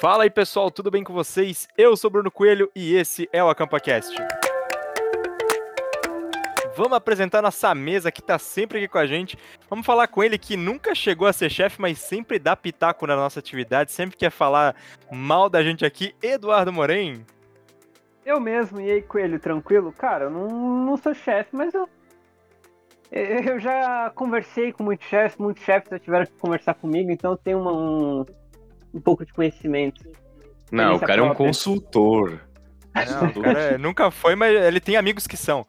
[0.00, 1.66] Fala aí pessoal, tudo bem com vocês?
[1.76, 4.14] Eu sou Bruno Coelho e esse é o AcampaCast.
[6.76, 9.38] Vamos apresentar nossa mesa que tá sempre aqui com a gente.
[9.70, 13.16] Vamos falar com ele que nunca chegou a ser chefe, mas sempre dá pitaco na
[13.16, 14.76] nossa atividade, sempre quer falar
[15.10, 17.24] mal da gente aqui, Eduardo Moren.
[18.22, 19.90] Eu mesmo, e aí, Coelho, tranquilo?
[19.92, 20.48] Cara, eu não,
[20.84, 21.88] não sou chefe, mas eu.
[23.10, 27.72] Eu já conversei com muitos chefes, muitos chefes já tiveram que conversar comigo, então uma,
[27.72, 28.26] um,
[28.92, 30.04] um pouco de conhecimento.
[30.70, 31.28] Não, o cara própria.
[31.28, 32.40] é um consultor.
[32.94, 35.66] Não, o cara é, nunca foi, mas ele tem amigos que são.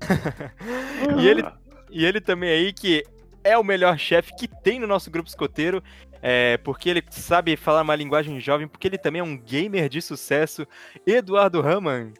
[1.18, 1.44] E, ele,
[1.90, 3.04] e ele também aí que
[3.44, 5.82] é o melhor chefe que tem no nosso grupo escoteiro,
[6.20, 10.02] é, porque ele sabe falar uma linguagem jovem, porque ele também é um gamer de
[10.02, 10.66] sucesso,
[11.06, 12.12] Eduardo Raman.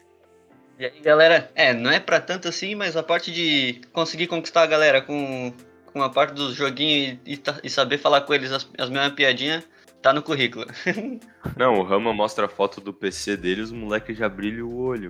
[0.79, 4.61] E aí, galera, é, não é para tanto assim, mas a parte de conseguir conquistar
[4.61, 5.51] a galera com,
[5.91, 9.13] com a parte dos joguinhos e, e, e saber falar com eles as, as mesmas
[9.13, 9.67] piadinhas,
[10.01, 10.65] tá no currículo.
[11.55, 15.09] Não, o Rama mostra a foto do PC dele os moleques já brilham o olho.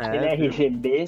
[0.00, 1.04] É, Ele é RGB.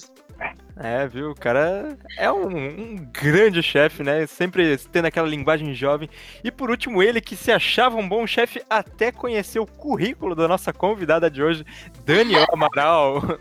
[0.76, 1.30] É, viu?
[1.30, 4.26] O cara é um, um grande chefe, né?
[4.26, 6.08] Sempre tendo aquela linguagem jovem.
[6.42, 10.48] E por último, ele que se achava um bom chefe até conhecer o currículo da
[10.48, 11.64] nossa convidada de hoje,
[12.04, 13.38] Daniel Amaral.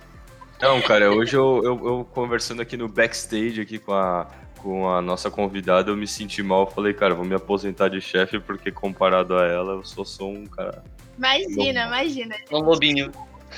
[0.62, 4.28] Não, cara, hoje eu, eu, eu conversando aqui no backstage aqui com a,
[4.62, 6.70] com a nossa convidada, eu me senti mal.
[6.70, 10.46] Falei, cara, vou me aposentar de chefe porque comparado a ela, eu só sou um
[10.46, 10.84] cara.
[11.18, 12.36] Imagina, imagina.
[12.52, 13.12] Um lobinho.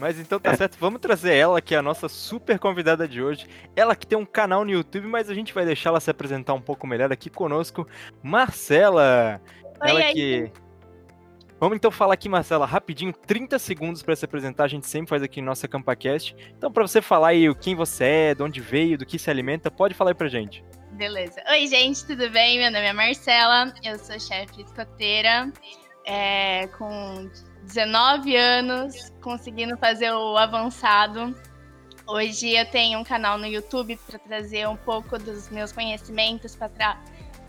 [0.00, 3.46] Mas então tá certo, vamos trazer ela, que é a nossa super convidada de hoje.
[3.76, 6.54] Ela que tem um canal no YouTube, mas a gente vai deixar ela se apresentar
[6.54, 7.86] um pouco melhor aqui conosco.
[8.22, 9.38] Marcela!
[9.82, 10.14] Oi, ela aí.
[10.14, 10.52] que.
[11.60, 15.22] Vamos então falar aqui, Marcela, rapidinho, 30 segundos para se apresentar, a gente sempre faz
[15.22, 16.34] aqui no nosso AcampaCast.
[16.56, 19.70] Então, para você falar aí quem você é, de onde veio, do que se alimenta,
[19.70, 20.64] pode falar aí pra gente.
[20.92, 21.38] Beleza.
[21.50, 22.56] Oi, gente, tudo bem?
[22.58, 25.52] Meu nome é Marcela, eu sou chefe escoteira,
[26.06, 27.30] é, com
[27.64, 31.36] 19 anos, conseguindo fazer o avançado.
[32.06, 36.98] Hoje eu tenho um canal no YouTube para trazer um pouco dos meus conhecimentos para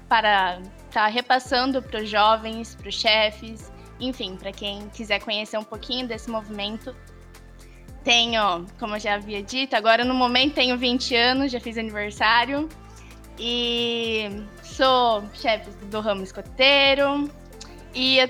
[0.10, 3.71] para estar tá repassando para os jovens, para os chefes,
[4.02, 6.96] enfim, para quem quiser conhecer um pouquinho desse movimento.
[8.04, 12.68] Tenho, como eu já havia dito, agora no momento tenho 20 anos, já fiz aniversário.
[13.38, 14.30] E
[14.64, 17.30] sou chefe do ramo escoteiro.
[17.94, 18.30] E eu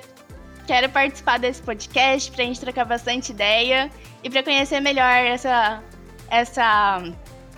[0.67, 3.89] quero participar desse podcast para a gente trocar bastante ideia
[4.23, 5.81] e para conhecer melhor essa,
[6.29, 7.01] essa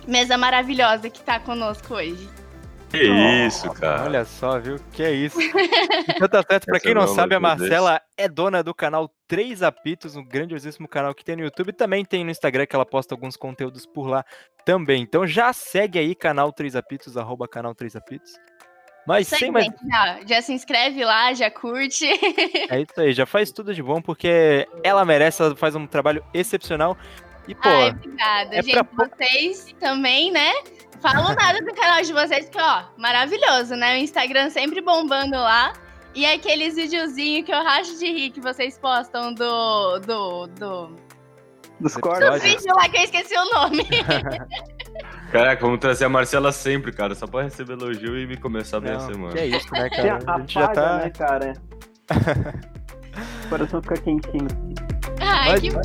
[0.06, 2.28] mesa maravilhosa que está conosco hoje.
[2.98, 4.04] Que isso, cara.
[4.04, 4.76] Olha só, viu?
[4.92, 5.38] Que é isso.
[5.40, 10.16] Então tá certo, pra quem não sabe, a Marcela é dona do canal Três Apitos,
[10.16, 11.72] um grandiosíssimo canal que tem no YouTube.
[11.72, 14.24] Também tem no Instagram, que ela posta alguns conteúdos por lá
[14.64, 15.02] também.
[15.02, 18.32] Então já segue aí, canal Três Apitos, arroba canal Três Apitos.
[19.06, 19.66] Mas sem mais.
[19.66, 22.06] já, já se inscreve lá, já curte.
[22.70, 26.24] É isso aí, já faz tudo de bom, porque ela merece, ela faz um trabalho
[26.32, 26.96] excepcional.
[27.46, 28.56] E, pô, Ai, obrigada.
[28.56, 30.50] é gente, pra vocês também, né?
[31.00, 33.94] Falam nada do canal de vocês, que, ó, maravilhoso, né?
[33.94, 35.72] O Instagram sempre bombando lá.
[36.14, 39.98] E aqueles videozinhos que eu racho de rir que vocês postam do.
[39.98, 40.46] do.
[40.46, 40.96] do.
[41.80, 42.30] Dos cortes.
[42.30, 43.84] do vídeo lá que eu esqueci o nome.
[45.32, 48.92] Caraca, vamos trazer a Marcela sempre, cara, só pra receber elogio e me começar bem
[48.92, 49.32] a semana.
[49.32, 50.18] que é isso, né, cara?
[50.24, 50.98] A gente já tá.
[50.98, 51.52] né, cara?
[53.44, 54.46] o coração fica quentinho.
[55.20, 55.82] Ai, Mas- que bom.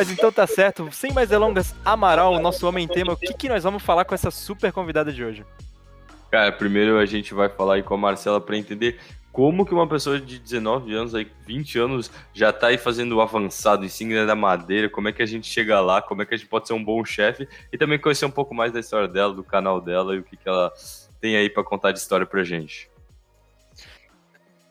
[0.00, 3.50] Mas então tá certo, sem mais delongas, Amaral, o nosso homem tema, o que, que
[3.50, 5.44] nós vamos falar com essa super convidada de hoje?
[6.30, 8.98] Cara, primeiro a gente vai falar aí com a Marcela pra entender
[9.30, 13.20] como que uma pessoa de 19 anos, aí 20 anos, já tá aí fazendo o
[13.20, 16.36] avançado, insígnia da madeira, como é que a gente chega lá, como é que a
[16.38, 19.34] gente pode ser um bom chefe e também conhecer um pouco mais da história dela,
[19.34, 20.72] do canal dela e o que, que ela
[21.20, 22.88] tem aí pra contar de história pra gente.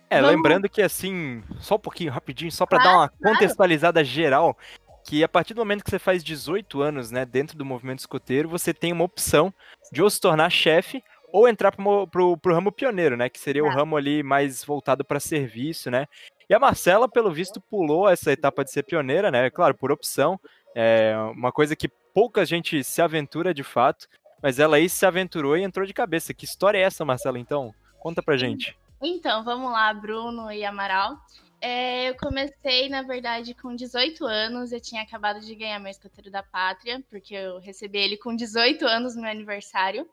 [0.10, 3.34] É, Vamos- lembrando que assim, só um pouquinho, rapidinho, só pra Claro, dar uma claro.
[3.36, 4.58] contextualizada geral,
[5.06, 8.50] que a partir do momento que você faz 18 anos, né, dentro do movimento escoteiro,
[8.50, 9.54] você tem uma opção
[9.92, 13.64] de ou se tornar chefe ou entrar pro, pro, pro ramo pioneiro, né, que seria
[13.64, 13.74] o Tá.
[13.76, 16.08] ramo ali mais voltado para serviço, né.
[16.50, 20.40] E a Marcela, pelo visto, pulou essa etapa de ser pioneira, né, claro, por opção,
[20.76, 24.08] é uma coisa que pouca gente se aventura de fato,
[24.42, 26.34] mas ela aí se aventurou e entrou de cabeça.
[26.34, 27.74] Que história é essa, Marcela, então?
[28.00, 28.78] Conta pra gente.
[29.02, 31.18] Então, vamos lá, Bruno e Amaral.
[31.62, 34.72] É, eu comecei, na verdade, com 18 anos.
[34.72, 38.86] Eu tinha acabado de ganhar meu escoteiro da pátria, porque eu recebi ele com 18
[38.86, 40.10] anos no meu aniversário.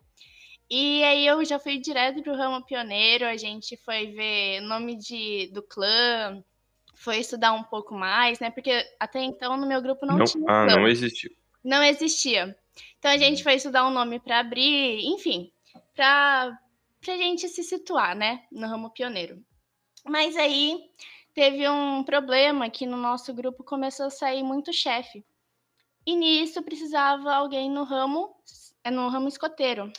[0.68, 5.48] E aí eu já fui direto pro ramo pioneiro, a gente foi ver nome de,
[5.52, 6.42] do clã,
[6.96, 8.50] foi estudar um pouco mais, né?
[8.50, 10.76] Porque até então no meu grupo não, Não, tinha ah, clã.
[10.76, 11.30] não existiu.
[11.62, 12.56] Não existia.
[12.98, 15.52] Então a gente foi estudar um nome para abrir, enfim,
[15.94, 16.58] para
[17.00, 19.40] pra gente se situar, né, no ramo pioneiro.
[20.04, 20.80] Mas aí
[21.36, 25.24] teve um problema que no nosso grupo começou a sair muito chefe.
[26.06, 28.34] E nisso precisava alguém no ramo,
[28.90, 29.92] no ramo escoteiro.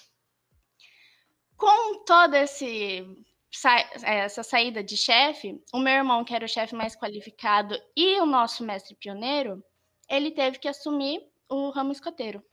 [1.55, 3.05] Com toda esse
[3.53, 8.19] sa- essa saída de chefe, o meu irmão, que era o chefe mais qualificado, e
[8.19, 9.63] o nosso mestre pioneiro,
[10.09, 12.43] ele teve que assumir o ramo escoteiro.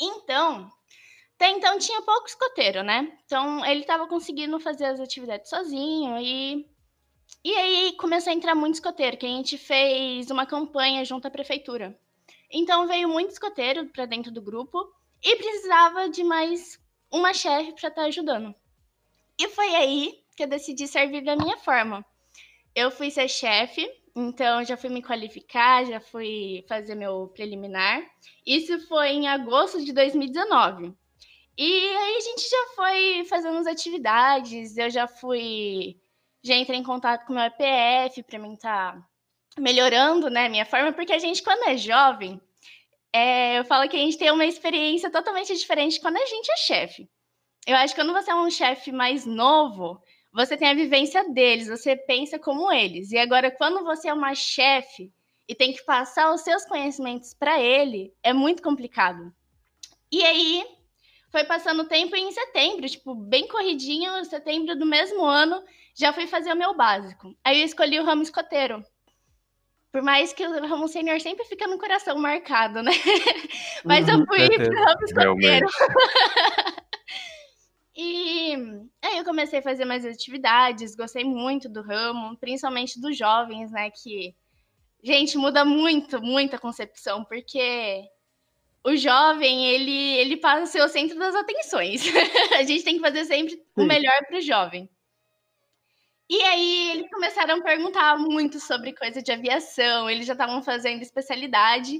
[0.00, 0.70] Então,
[1.36, 3.18] até então tinha pouco escoteiro, né?
[3.24, 6.66] Então ele estava conseguindo fazer as atividades sozinho e
[7.44, 11.30] e aí começou a entrar muito escoteiro, que a gente fez uma campanha junto à
[11.30, 11.98] prefeitura.
[12.50, 14.78] Então veio muito escoteiro para dentro do grupo
[15.22, 16.80] e precisava de mais
[17.10, 18.54] uma chefe para estar ajudando.
[19.38, 22.04] E foi aí que eu decidi servir da minha forma.
[22.74, 28.02] Eu fui ser chefe, então já fui me qualificar, já fui fazer meu preliminar.
[28.46, 30.94] Isso foi em agosto de 2019.
[31.56, 35.96] E aí a gente já foi fazendo as atividades, eu já fui.
[36.48, 39.06] Já entrei em contato com o meu EPF para mim estar
[39.58, 42.40] melhorando né, minha forma, porque a gente, quando é jovem,
[43.12, 46.56] é, eu falo que a gente tem uma experiência totalmente diferente quando a gente é
[46.56, 47.06] chefe.
[47.66, 50.02] Eu acho que quando você é um chefe mais novo,
[50.32, 53.12] você tem a vivência deles, você pensa como eles.
[53.12, 55.12] E agora, quando você é uma chefe
[55.46, 59.30] e tem que passar os seus conhecimentos para ele, é muito complicado.
[60.10, 60.64] E aí,
[61.30, 65.62] foi passando o tempo e em setembro, tipo, bem corridinho, setembro do mesmo ano,
[65.94, 67.34] já fui fazer o meu básico.
[67.44, 68.82] Aí eu escolhi o ramo escoteiro.
[69.90, 72.92] Por mais que o ramo sênior sempre fica no coração marcado, né?
[73.86, 75.66] Mas eu Uhum, fui pro ramo escoteiro.
[78.00, 78.54] E
[79.02, 83.90] aí eu comecei a fazer mais atividades, gostei muito do ramo, principalmente dos jovens, né?
[83.90, 84.36] Que,
[85.02, 88.04] gente, muda muito, muito a concepção, porque
[88.84, 92.02] o jovem, ele, ele passa a ser o centro das atenções.
[92.56, 93.86] a gente tem que fazer sempre o Sim.
[93.86, 94.88] melhor para o jovem.
[96.30, 101.00] E aí eles começaram a perguntar muito sobre coisa de aviação, eles já estavam fazendo
[101.00, 101.98] especialidade.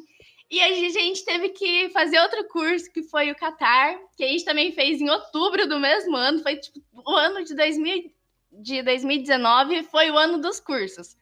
[0.50, 4.44] E a gente teve que fazer outro curso, que foi o Qatar, que a gente
[4.44, 8.10] também fez em outubro do mesmo ano, foi tipo o ano de, 2000,
[8.52, 11.16] de 2019, foi o ano dos cursos.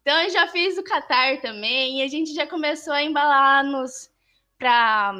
[0.00, 4.10] Então eu já fiz o Qatar também, e a gente já começou a embalar nos
[4.58, 5.14] para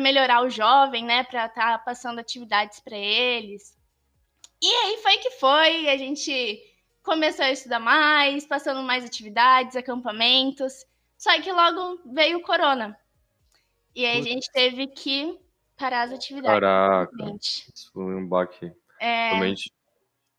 [0.00, 3.76] melhorar o jovem, né, para estar tá passando atividades para eles.
[4.62, 6.60] E aí foi que foi, a gente
[7.02, 10.84] começou a estudar mais, passando mais atividades, acampamentos.
[11.16, 12.98] Só que logo veio o corona.
[13.94, 15.38] E aí a gente teve que
[15.76, 16.60] parar as atividades.
[16.60, 17.72] Caraca, gente.
[17.74, 18.72] isso foi um baque.
[19.00, 19.72] É, Realmente.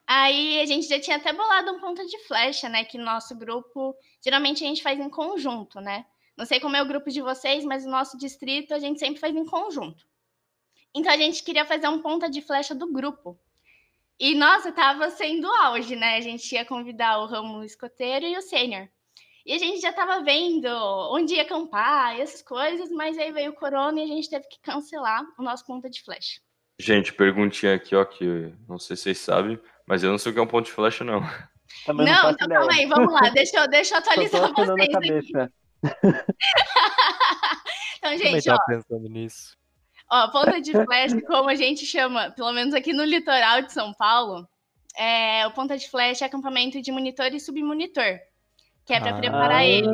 [0.05, 2.85] aí a gente já tinha até bolado um ponta de flecha, né?
[2.85, 6.05] Que no nosso grupo, geralmente a gente faz em conjunto, né?
[6.37, 9.19] Não sei como é o grupo de vocês, mas no nosso distrito a gente sempre
[9.19, 10.05] faz em conjunto.
[10.93, 13.39] Então a gente queria fazer um ponta de flecha do grupo.
[14.19, 16.17] E nossa, tava sendo auge, né?
[16.17, 18.87] A gente ia convidar o ramo escoteiro e o sênior.
[19.45, 20.67] E a gente já tava vendo
[21.11, 24.47] onde ia acampar e essas coisas, mas aí veio o corona e a gente teve
[24.47, 26.39] que cancelar o nosso ponta de flecha.
[26.79, 30.33] Gente, perguntinha aqui, ó, que não sei se vocês sabem, mas eu não sei o
[30.33, 31.21] que é um ponto de flecha, não.
[31.85, 32.59] Também Não, não, então ideia.
[32.59, 35.51] calma aí, vamos lá, deixa eu, deixa eu atualizar vocês aqui.
[37.97, 39.55] Então, gente, tava ó, pensando nisso.
[40.09, 43.93] ó, ponta de flecha, como a gente chama, pelo menos aqui no litoral de São
[43.93, 44.47] Paulo,
[44.97, 48.17] é, o ponta de flecha é acampamento de monitor e submonitor,
[48.85, 49.19] que é para Ah.
[49.19, 49.87] preparar ele.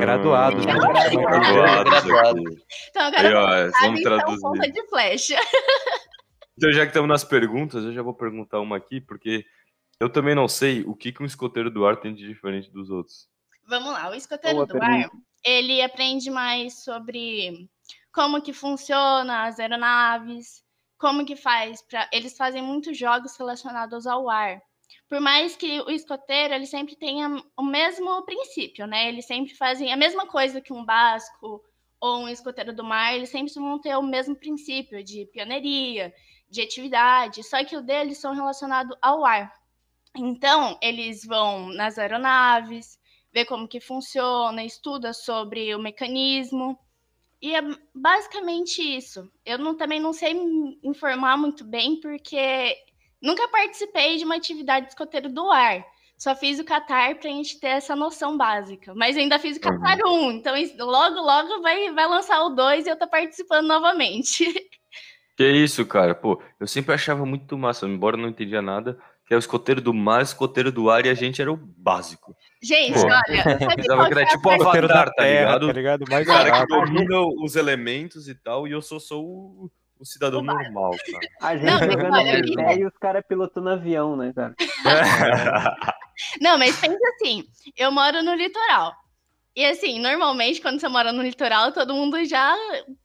[0.00, 0.72] Graduados, né?
[0.74, 2.40] Graduados Graduado.
[2.40, 2.62] aqui.
[2.90, 4.40] Então agora Aí, ó, vamos então, traduzir.
[4.40, 5.36] ponta de flecha.
[6.58, 9.46] Então, já que estamos nas perguntas, eu já vou perguntar uma aqui, porque
[9.98, 12.90] eu também não sei o que, que um escoteiro do ar tem de diferente dos
[12.90, 13.26] outros.
[13.70, 15.08] Vamos lá, o escoteiro Boa do ar,
[15.44, 17.70] ele aprende mais sobre
[18.12, 20.64] como que funciona as aeronaves,
[20.98, 24.60] como que faz para eles fazem muitos jogos relacionados ao ar.
[25.08, 29.08] Por mais que o escoteiro ele sempre tenha o mesmo princípio, né?
[29.08, 31.62] Eles sempre fazem a mesma coisa que um basco
[32.00, 36.12] ou um escoteiro do mar, eles sempre vão ter o mesmo princípio de pioneiria,
[36.48, 39.52] de atividade, só que o deles são relacionados ao ar.
[40.16, 42.98] Então, eles vão nas aeronaves,
[43.32, 46.78] ver como que funciona, estuda sobre o mecanismo.
[47.40, 47.62] E é
[47.94, 49.30] basicamente isso.
[49.44, 52.76] Eu não, também não sei me informar muito bem, porque
[53.22, 55.84] nunca participei de uma atividade de escoteiro do ar.
[56.18, 58.94] só fiz o Qatar pra gente ter essa noção básica.
[58.94, 62.90] Mas ainda fiz o Qatar 1, então logo, logo vai, vai lançar o 2 e
[62.90, 64.44] eu tô participando novamente.
[65.36, 66.14] Que isso, cara?
[66.14, 69.94] Pô, eu sempre achava muito massa, embora não entendia nada, que é o escoteiro do
[69.94, 72.36] mar, escoteiro do ar e a gente era o básico.
[72.62, 73.06] Gente, Pô.
[73.06, 73.42] olha,
[73.76, 75.66] Pensava qual que era é tipo parte- Avatar, Roteiro da tá terra, ligado?
[75.66, 76.04] tá ligado?
[76.10, 80.04] Mais O cara que domina os elementos e tal, e eu só sou o, o
[80.04, 81.28] cidadão normal, cara.
[81.40, 84.54] A gente Não, jogando olha, e os caras pilotando avião, né, cara?
[86.40, 87.44] Não, mas pensa assim,
[87.76, 88.92] eu moro no litoral.
[89.56, 92.54] E assim, normalmente quando você mora no litoral, todo mundo já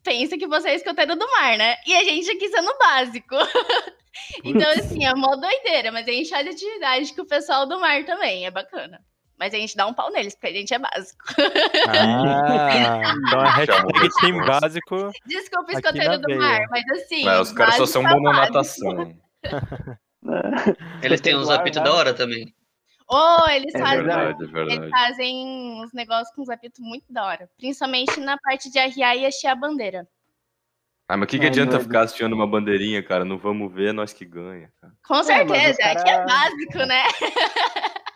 [0.04, 1.76] pensa que você é escoteiro do mar, né?
[1.88, 3.36] E a gente aqui sendo básico.
[4.44, 8.04] então, assim, é mó doideira, mas a gente faz atividade com o pessoal do mar
[8.06, 9.00] também, é bacana.
[9.38, 11.24] Mas a gente dá um pau neles, porque a gente é básico.
[11.90, 15.12] Ah, então a hashtag time básico.
[15.26, 16.40] Desculpa, Aqui escoteiro do veia.
[16.40, 17.24] mar, mas assim.
[17.26, 19.18] Mas os caras só são básico bons na é natação.
[21.02, 22.54] Eles têm uns apitos da hora também.
[23.08, 23.98] Ou eles É fazem.
[23.98, 24.90] Verdade, é Eles verdade.
[24.90, 25.48] fazem
[25.84, 27.50] uns negócios com os apitos muito da hora.
[27.58, 30.08] Principalmente na parte de arriar e hastear a bandeira.
[31.08, 33.24] Ah, mas o que, que Ai, adianta ficar assistindo uma bandeirinha, cara?
[33.24, 34.94] Não vamos ver, é nós que ganha, cara.
[35.08, 37.04] Com certeza, o cara- aqui é básico, né?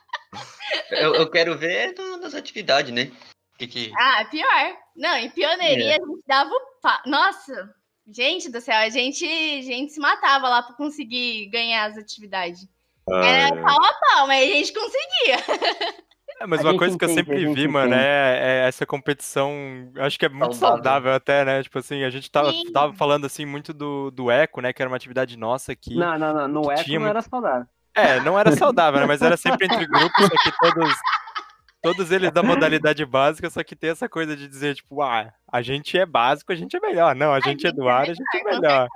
[0.92, 3.12] Eu, eu quero ver no- nas atividades, né?
[3.58, 3.92] Que, que...
[3.98, 4.76] Ah, pior.
[4.96, 5.96] Não, em pioneiria É.
[5.96, 7.02] a gente dava o pá.
[7.06, 7.74] Nossa,
[8.08, 12.68] gente do céu, a gente, a gente se matava lá pra conseguir ganhar as atividades.
[13.12, 13.62] Ah, Era é.
[13.62, 15.38] pau a pau, mas a gente conseguia.
[16.42, 19.52] É, mas A uma coisa que eu sempre vi, mano, é, é essa competição.
[19.98, 20.76] Acho que é muito Saudável.
[20.84, 21.62] saudável até, né?
[21.64, 22.72] Tipo assim, a gente tava, Sim.
[22.72, 24.72] tava falando assim muito do, do eco, né?
[24.72, 25.96] Que era uma atividade nossa aqui.
[25.96, 26.48] Não, não, não.
[26.48, 27.68] No Eco tinha não era saudável.
[27.96, 29.06] É, não era saudável, né?
[29.06, 30.96] Mas era sempre entre grupos, só que todos,
[31.82, 35.62] todos eles da modalidade básica, só que tem essa coisa de dizer, tipo, ah, a
[35.62, 37.16] gente é básico, a gente é melhor.
[37.16, 38.88] Não, a gente é gente do é ar, a gente é melhor.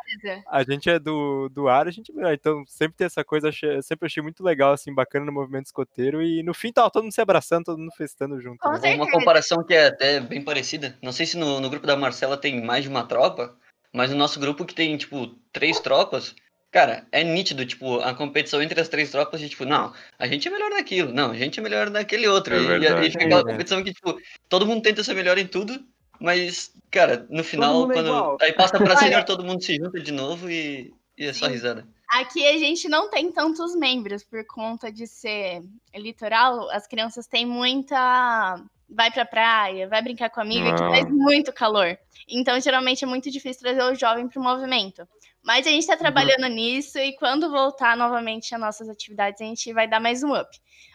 [0.48, 2.34] A gente é do, do ar, a gente é melhor.
[2.34, 6.22] Então, sempre tem essa coisa, eu sempre achei muito legal, assim, bacana no movimento escoteiro.
[6.22, 8.60] E no fim, tava todo mundo se abraçando, todo mundo festando junto.
[8.60, 8.96] Com né?
[8.96, 10.98] Uma comparação que é até bem parecida.
[11.02, 13.56] Não sei se no, no grupo da Marcela tem mais de uma tropa,
[13.92, 16.36] mas no nosso grupo que tem, tipo, três tropas,
[16.74, 20.48] cara, é nítido, tipo, a competição entre as três tropas de, tipo, não, a gente
[20.48, 22.56] é melhor naquilo, não, a gente é melhor naquele outro.
[22.56, 23.08] É e, e, verdade.
[23.08, 23.52] e fica aquela É.
[23.52, 24.18] competição que, tipo,
[24.50, 25.80] todo mundo tenta ser melhor em tudo,
[26.20, 28.08] mas, cara, no final, é quando.
[28.08, 28.38] igual.
[28.42, 31.52] aí passa pra senior, todo mundo se junta de novo e, e é só Sim.
[31.52, 31.88] risada.
[32.10, 35.62] Aqui a gente não tem tantos membros por conta de ser
[35.96, 36.70] litoral.
[36.72, 38.62] As crianças têm muita.
[38.96, 40.90] Vai pra praia, vai brincar com amigo, que Ah.
[40.90, 41.98] faz muito calor.
[42.30, 45.08] Então, geralmente, é muito difícil trazer o jovem pro movimento.
[45.44, 49.74] Mas a gente tá trabalhando nisso e quando voltar novamente as nossas atividades, a gente
[49.74, 50.50] vai dar mais um up.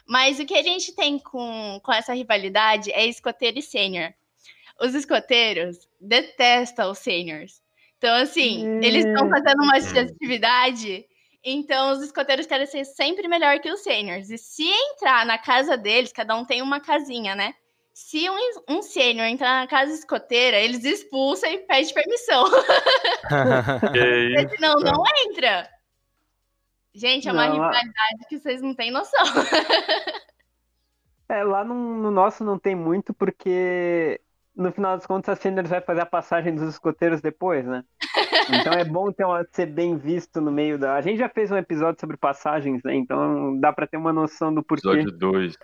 [0.07, 4.14] Mas o que a gente tem com, com essa rivalidade é escoteiro e sênior.
[4.81, 7.61] Os escoteiros detestam os sêniors.
[7.99, 11.05] Então, assim, eles estão fazendo uma atividade,
[11.45, 14.31] então os escoteiros querem ser sempre melhor que os sêniors.
[14.31, 17.55] E se entrar na casa deles, cada um tem uma casinha, né?
[18.00, 22.45] Se um, um sênior entrar na casa escoteira, eles expulsam e pedem permissão.
[23.93, 25.69] Que Porque senão não entra.
[26.95, 29.25] Gente, é uma Não, rivalidade que vocês não têm noção.
[31.31, 34.19] É, lá no, no nosso não tem muito, porque
[34.57, 37.85] no final das contas a Sanders vai fazer a passagem dos escoteiros depois, né?
[38.49, 40.95] Então é bom ter uma, ser bem visto no meio da.
[40.95, 42.95] A gente já fez um episódio sobre passagens, né?
[42.95, 44.88] Então dá pra ter uma noção do porquê.
[44.88, 45.55] Episódio 2.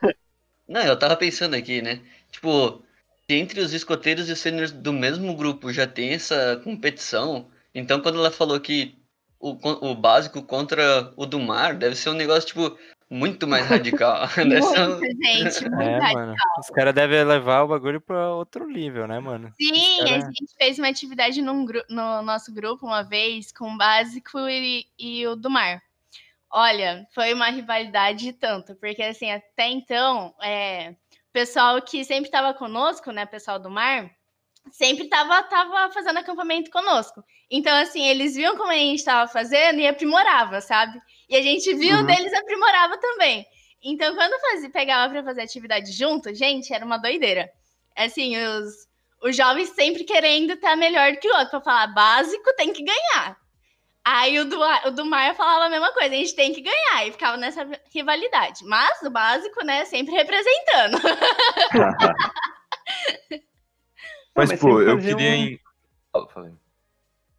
[0.69, 2.01] Não, eu tava pensando aqui, né?
[2.35, 2.83] Tipo,
[3.31, 8.01] se entre os escoteiros e os seniors do mesmo grupo já tem essa competição, então
[8.01, 8.99] quando ela falou que
[9.39, 9.57] o,
[9.91, 12.77] o básico contra o do mar deve ser um negócio, tipo,
[13.09, 14.27] muito mais radical.
[14.45, 16.15] Muito, gente, muito É, radical.
[16.15, 16.35] mano.
[16.59, 19.53] Os caras devem levar o bagulho pra outro nível, né, mano?
[19.57, 23.73] Sim, Os a cara- gente fez uma atividade num no nosso grupo uma vez com
[23.73, 25.81] o básico e, e o do mar.
[26.51, 30.95] Olha, foi uma rivalidade de tanto, porque assim, até então, é,
[31.35, 34.09] pessoal que sempre estava conosco, né, pessoal do mar,
[34.71, 37.25] sempre tava, tava fazendo acampamento conosco.
[37.51, 40.97] Então, assim, eles viam como a gente estava fazendo e aprimorava, sabe?
[41.29, 42.07] E a gente viu Uhum.
[42.07, 43.45] deles aprimorava também.
[43.83, 47.51] Então, quando fazia, pegava para fazer atividade junto, gente, era uma doideira.
[47.97, 48.73] Assim, os,
[49.21, 53.37] os jovens sempre querendo estar melhor que o outro, pra falar básico tem que ganhar.
[54.07, 57.07] Aí o do, o do Mar falava a mesma coisa, a gente tem que ganhar,
[57.07, 58.65] e ficava nessa rivalidade.
[58.65, 60.99] Mas o básico, né, sempre representando.
[64.37, 65.17] Mas, mas pô, eu queria.
[65.17, 65.61] um- em-
[66.13, 66.53] Fala, fala aí.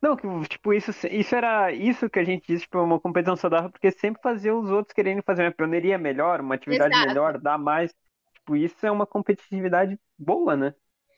[0.01, 3.71] Não, que, tipo, isso, isso era isso que a gente disse, tipo, uma competição saudável,
[3.71, 7.07] porque sempre fazia os outros querendo fazer uma pioneiria melhor, uma atividade Exato.
[7.09, 7.91] melhor, dar mais.
[8.35, 10.75] Tipo, isso é uma competitividade boa, né?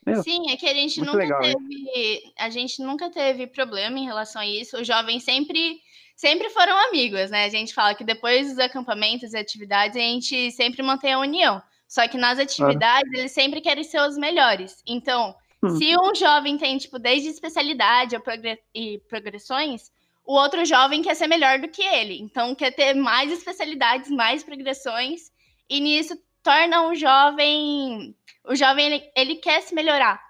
[0.08, 2.34] Meu, Sim, é que a gente nunca legal, teve.
[2.38, 4.80] A gente nunca teve problema em relação a isso.
[4.80, 5.80] Os jovens sempre,
[6.16, 7.44] sempre foram amigos, né?
[7.46, 11.62] A gente fala que depois dos acampamentos e atividades, a gente sempre mantém a união.
[11.88, 14.82] Só que nas atividades, eles sempre querem ser os melhores.
[14.88, 15.76] Então, Hum.
[15.78, 19.92] se um jovem tem, tipo, desde especialidade progre- e progressões,
[20.26, 22.20] o outro jovem quer ser melhor do que ele.
[22.20, 25.32] Então, quer ter mais especialidades, mais progressões.
[25.70, 28.16] E nisso torna o jovem.
[28.48, 30.22] O jovem, ele, ele quer se melhorar.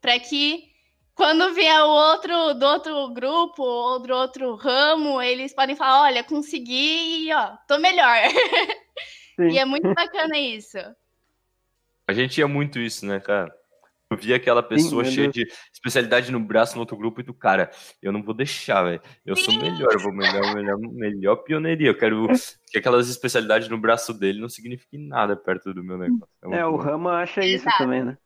[0.00, 0.64] Para que
[1.14, 6.22] quando vier o outro do outro grupo ou do outro ramo, eles podem falar: olha,
[6.22, 8.16] consegui e ó, tô melhor.
[9.36, 9.48] Sim.
[9.48, 10.78] e é muito bacana isso.
[12.06, 13.52] A gente ia muito isso, né, cara?
[14.12, 17.34] Eu via aquela pessoa meu cheia de especialidade no braço no outro grupo e do
[17.34, 17.70] cara,
[18.00, 19.00] eu não vou deixar, velho.
[19.24, 19.60] Eu sou Sim.
[19.60, 21.88] melhor, eu vou melhor, melhor, melhor pioneiria.
[21.88, 22.24] Eu quero
[22.70, 26.28] que aquelas especialidades no braço dele não signifiquem nada perto do meu negócio.
[26.44, 26.76] É, muito o.
[26.76, 27.78] Rama acha isso Exato.
[27.78, 28.16] também, né?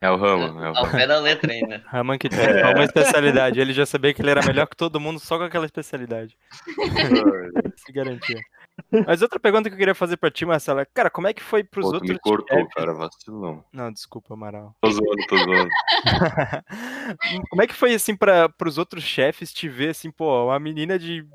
[0.00, 0.90] É o ramo, é o Ao ramo.
[0.98, 1.82] pé da letra ainda.
[1.88, 3.58] Raman que tinha só uma especialidade.
[3.58, 6.36] Ele já sabia que ele era melhor que todo mundo só com aquela especialidade.
[7.76, 8.40] Se garantia.
[9.06, 10.84] Mas outra pergunta que eu queria fazer pra ti, Marcela.
[10.92, 12.74] Cara, como é que foi pros Pô, tu outros me cortou, chefes?
[12.74, 13.64] cara, vacilão.
[13.72, 14.76] Não, desculpa, Amaral.
[14.82, 15.70] Tô zoando, tô zoando.
[17.50, 20.98] Como é que foi, assim, para os outros chefes te ver, assim, pô, uma menina
[20.98, 21.26] de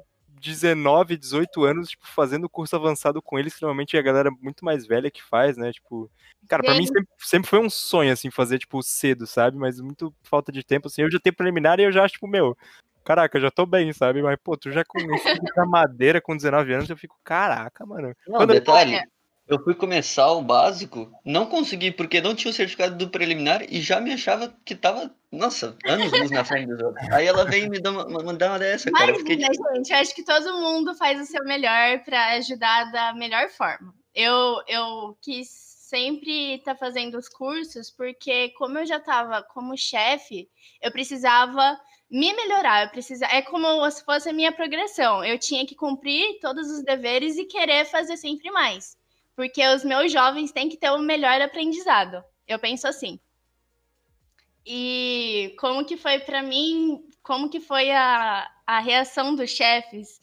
[0.41, 4.65] 19, 18 anos, tipo, fazendo curso avançado com eles, que normalmente é a galera muito
[4.65, 5.71] mais velha que faz, né?
[5.71, 6.09] Tipo,
[6.47, 9.57] cara, pra E mim sempre, sempre foi um sonho, assim, fazer, tipo, cedo, sabe?
[9.57, 11.03] Mas muito falta de tempo, assim.
[11.03, 12.57] Eu já tenho preliminar e eu já acho, tipo, meu,
[13.05, 14.21] caraca, eu já tô bem, sabe?
[14.21, 18.15] Mas, pô, tu já começou da madeira com 19 anos, eu fico, caraca, mano.
[18.27, 19.01] Não, Quando- detalhe, eu
[19.59, 23.99] fui começar o básico, não consegui porque não tinha o certificado do preliminar e já
[23.99, 27.09] me achava que tava, nossa, anos luz na frente dos outros.
[27.11, 29.11] Aí ela veio me dar uma, dessa, cara.
[29.11, 32.33] Eu Mas, fiquei né, gente, eu acho que todo mundo faz o seu melhor para
[32.33, 33.93] ajudar da melhor forma.
[34.13, 35.47] Eu, eu quis
[35.91, 40.49] sempre estar fazendo os cursos, porque como eu já estava como chefe,
[40.81, 41.77] eu precisava
[42.09, 42.83] me melhorar.
[42.85, 45.23] Eu precisava, é como se fosse a minha progressão.
[45.23, 48.97] Eu tinha que cumprir todos os deveres e querer fazer sempre mais.
[49.41, 52.23] Porque os meus jovens têm que ter o melhor aprendizado.
[52.47, 53.19] Eu penso assim.
[54.63, 60.19] E como que foi para mim, como que foi a, a reação dos chefes?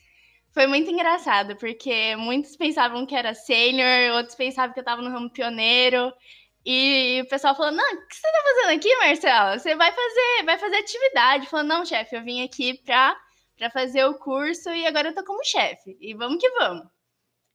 [0.52, 5.10] Foi muito engraçado, porque muitos pensavam que era sênior, outros pensavam que eu tava no
[5.10, 6.12] ramo pioneiro.
[6.64, 9.58] E o pessoal falou: Não, o que você tá fazendo aqui, Marcela?
[9.58, 11.46] Você vai fazer, vai fazer atividade.
[11.48, 13.16] Falou, não, chefe, eu vim aqui pra,
[13.56, 15.96] pra fazer o curso e agora eu tô como chefe.
[16.00, 16.97] E vamos que vamos.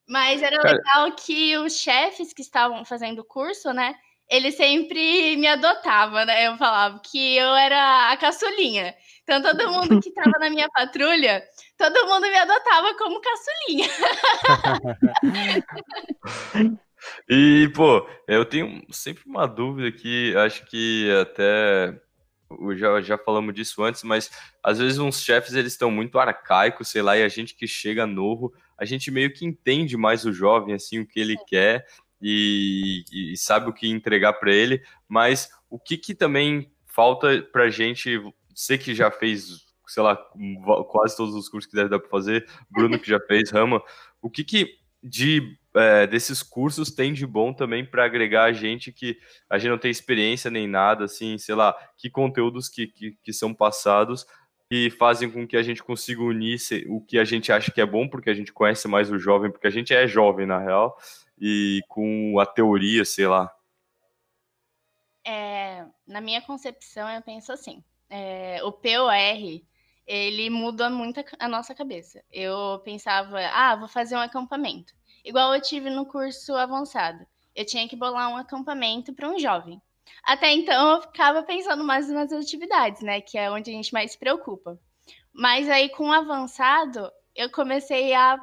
[0.08, 3.96] Mas era Cara- legal que os chefes que estavam fazendo o curso, né?
[4.30, 6.48] Eles sempre me adotavam, né?
[6.48, 8.94] Eu falava que eu era a caçulinha.
[9.24, 11.44] Então todo mundo que tava na minha patrulha,
[11.78, 13.90] todo mundo me adotava como caçulinha.
[17.30, 22.00] E, pô, eu tenho sempre uma dúvida que acho que até
[22.78, 24.30] já, já falamos disso antes, mas
[24.64, 28.06] às vezes uns chefes eles estão muito arcaicos, sei lá, e a gente que chega
[28.06, 31.86] novo, a gente meio que entende mais o jovem, assim, o que ele quer
[32.22, 37.70] e, e sabe o que entregar para ele, mas o que que também falta pra
[37.70, 38.22] gente,
[38.56, 40.16] você que já fez, sei lá,
[40.90, 43.82] quase todos os cursos que deve dar pra fazer, Bruno que já fez, Rama,
[44.22, 48.92] o que que de é, desses cursos tem de bom também para agregar a gente
[48.92, 49.18] que
[49.50, 53.34] a gente não tem experiência nem nada, assim, sei lá, que conteúdos que, que, que
[53.34, 54.26] são passados
[54.74, 56.58] que fazem com que a gente consiga unir
[56.88, 59.52] o que a gente acha que é bom, porque a gente conhece mais o jovem,
[59.52, 60.98] porque a gente é jovem, na real,
[61.38, 63.56] e com a teoria, sei lá.
[65.24, 69.62] É, na minha concepção, eu penso assim: é, o POR
[70.08, 72.24] ele muda muito a nossa cabeça.
[72.32, 74.92] Eu pensava, ah, vou fazer um acampamento.
[75.24, 77.24] Igual eu tive no curso avançado.
[77.56, 79.80] Eu tinha que bolar um acampamento para um jovem.
[80.24, 83.22] Até então eu ficava pensando mais nas atividades, né?
[83.22, 84.80] Que é onde a gente mais se preocupa.
[85.34, 88.38] Mas aí com o avançado, eu comecei a.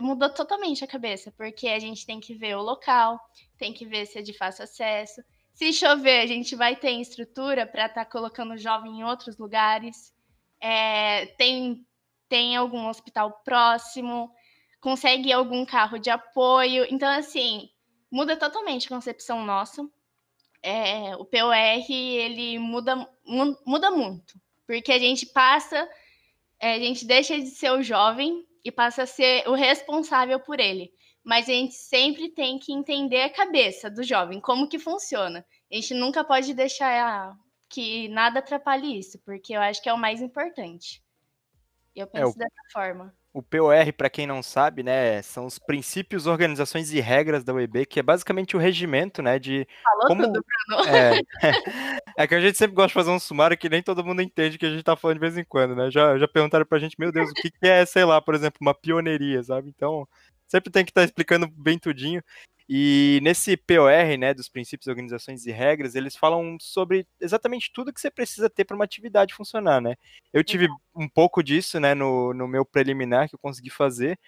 [0.00, 3.20] Mudou totalmente a cabeça, porque a gente tem que ver o local,
[3.56, 5.22] tem que ver se é de fácil acesso.
[5.54, 10.12] Se chover, a gente vai ter estrutura para estar colocando o jovem em outros lugares.
[10.60, 11.86] É, tem,
[12.28, 14.32] tem algum hospital próximo,
[14.80, 16.84] consegue algum carro de apoio.
[16.90, 17.70] Então, assim,
[18.10, 19.88] muda totalmente a concepção nossa.
[20.66, 21.54] É, o POR,
[21.90, 22.96] ele muda,
[23.26, 24.40] mu- muda muito.
[24.66, 25.86] Porque a gente passa,
[26.58, 30.58] é, a gente deixa de ser o jovem e passa a ser o responsável por
[30.58, 30.90] ele.
[31.22, 35.44] Mas a gente sempre tem que entender a cabeça do jovem, como que funciona.
[35.70, 37.36] A gente nunca pode deixar
[37.68, 41.02] que nada atrapalhe isso, porque eu acho que é o mais importante.
[41.94, 43.14] Eu É, penso o- dessa forma.
[43.34, 47.84] O POR, para quem não sabe, né, são os princípios, organizações e regras da UEB,
[47.84, 50.96] que é basicamente o regimento, né, de Falou como- tudo, Bruno.
[50.96, 51.20] É,
[52.16, 54.56] É que a gente sempre gosta de fazer um sumário que nem todo mundo entende
[54.56, 55.90] que a gente tá falando de vez em quando, né?
[55.90, 58.58] Já, já perguntaram pra gente, meu Deus, o que, que é, sei lá, por exemplo,
[58.60, 59.68] uma pioneiria, sabe?
[59.68, 60.06] Então,
[60.46, 62.22] sempre tem que estar tá explicando bem tudinho.
[62.68, 68.00] E nesse POR, né, dos princípios, organizações e regras, eles falam sobre exatamente tudo que
[68.00, 69.96] você precisa ter para uma atividade funcionar, né?
[70.32, 74.18] Eu tive um pouco disso, né, no, no meu preliminar que eu consegui fazer.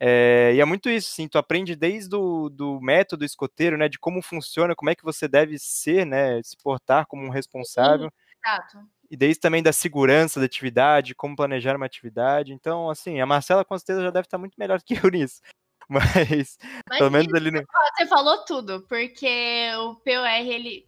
[0.00, 3.98] É, e é muito isso, sim, tu aprende desde o do método escoteiro, né, de
[3.98, 8.10] como funciona, como é que você deve ser, né, se portar como um responsável.
[8.44, 8.78] Exato.
[9.08, 12.52] E desde também da segurança da atividade, como planejar uma atividade.
[12.52, 15.40] Então, assim, a Marcela com certeza já deve estar muito melhor que eu nisso.
[15.88, 17.50] Mas, Mas pelo menos ali.
[17.50, 17.62] No...
[17.96, 20.86] Você falou tudo, porque o POR, ele.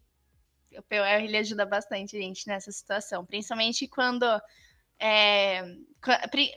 [0.77, 3.25] O POR ele ajuda bastante, gente, nessa situação.
[3.25, 4.25] Principalmente quando.
[5.01, 5.63] É...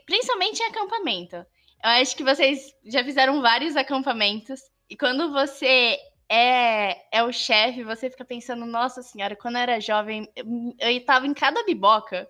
[0.06, 1.36] Principalmente em acampamento.
[1.36, 4.60] Eu acho que vocês já fizeram vários acampamentos.
[4.88, 5.98] E quando você
[6.30, 10.44] é, é o chefe, você fica pensando, nossa senhora, quando eu era jovem, eu,
[10.78, 12.28] eu tava em cada biboca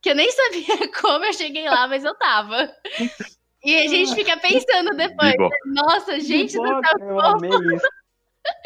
[0.00, 2.70] que eu nem sabia como eu cheguei lá, mas eu tava.
[3.64, 5.56] E a gente fica pensando depois, Biboca.
[5.66, 7.08] nossa, gente Biboca, do céu.
[7.08, 7.88] Eu amei isso.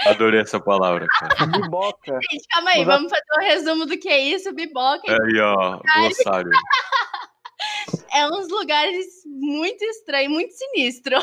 [0.06, 1.46] Adorei essa palavra, cara.
[1.46, 2.18] Biboca.
[2.30, 5.10] Gente, calma aí, vamos fazer um resumo do que é isso, biboca.
[5.10, 6.50] Aí, ó, glossário.
[8.12, 11.16] é uns lugares muito estranhos, muito sinistro.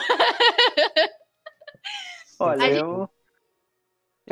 [2.39, 2.79] Olha, gente...
[2.79, 3.09] eu,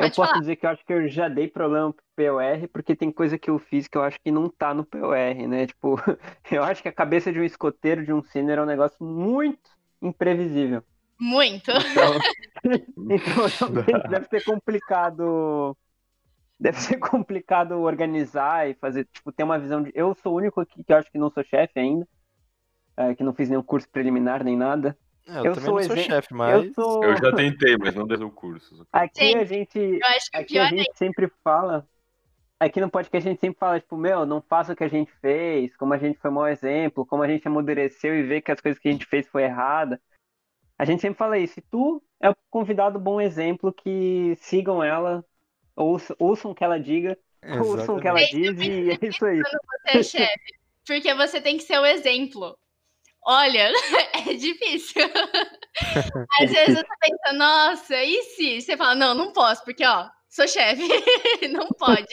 [0.02, 0.40] eu posso falar.
[0.40, 3.50] dizer que eu acho que eu já dei problema pro POR, porque tem coisa que
[3.50, 5.66] eu fiz que eu acho que não tá no POR, né?
[5.66, 5.96] Tipo,
[6.50, 9.70] eu acho que a cabeça de um escoteiro, de um sênior, é um negócio muito
[10.00, 10.82] imprevisível.
[11.20, 11.70] Muito.
[11.70, 13.48] Então,
[13.88, 15.76] então deve ser complicado.
[16.60, 19.92] Deve ser complicado organizar e fazer, tipo, ter uma visão de.
[19.94, 22.06] Eu sou o único aqui que eu acho que não sou chefe ainda,
[22.96, 24.96] é, que não fiz nenhum curso preliminar nem nada.
[25.28, 26.64] É, eu, eu sou, sou chefe, mas.
[26.64, 27.04] Eu, sou...
[27.04, 28.86] eu, já tentei, mas não deu o curso.
[28.90, 29.36] Aqui Sim.
[29.36, 30.00] a gente.
[30.32, 31.86] aqui a gente sempre fala.
[32.58, 35.12] Aqui no podcast a gente sempre fala, tipo, meu, não faça o que a gente
[35.20, 38.60] fez, como a gente foi mau exemplo, como a gente amadureceu e vê que as
[38.60, 40.00] coisas que a gente fez foi errada.
[40.76, 41.60] A gente sempre fala isso.
[41.60, 45.24] E tu é o convidado bom exemplo que sigam ela,
[45.76, 47.68] ouçam, ouçam o que ela diga, Exatamente.
[47.68, 49.40] ouçam o que ela diz e é isso aí.
[49.40, 52.58] Quando você é chefe, porque você tem que ser o exemplo.
[53.30, 53.70] Olha,
[54.26, 55.02] é difícil.
[56.40, 58.62] Às vezes você pensa, nossa, e se?
[58.62, 60.82] Você fala, não, não posso, porque, ó, sou chefe,
[61.52, 62.08] não pode.